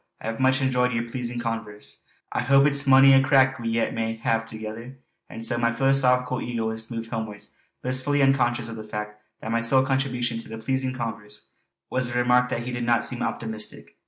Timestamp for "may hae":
3.93-4.39